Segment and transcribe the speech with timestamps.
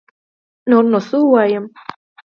[0.69, 1.65] نور نو سه ووايم